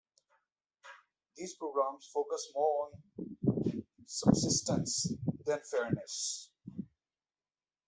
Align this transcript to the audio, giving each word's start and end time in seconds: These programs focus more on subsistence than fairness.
These 1.37 1.53
programs 1.57 2.09
focus 2.11 2.51
more 2.55 2.89
on 3.35 3.83
subsistence 4.07 5.11
than 5.45 5.59
fairness. 5.69 6.49